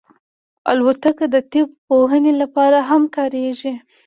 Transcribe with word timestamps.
الوتکه 0.71 1.25
د 1.33 1.35
طب 1.51 1.67
پوهنې 1.87 2.33
لپاره 2.41 2.79
هم 2.89 3.03
کارېږي. 3.15 3.73